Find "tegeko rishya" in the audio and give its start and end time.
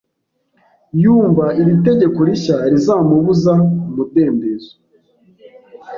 1.87-2.57